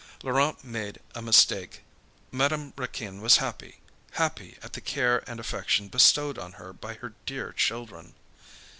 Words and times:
Laurent 0.23 0.63
made 0.63 0.97
a 1.13 1.21
mistake. 1.21 1.83
Madame 2.31 2.73
Raquin 2.75 3.21
was 3.21 3.37
happy, 3.37 3.81
happy 4.13 4.57
at 4.63 4.73
the 4.73 4.81
care 4.81 5.23
and 5.29 5.39
affection 5.39 5.89
bestowed 5.89 6.39
on 6.39 6.53
her 6.53 6.73
by 6.73 6.95
her 6.95 7.13
dear 7.27 7.53
children. 7.53 8.15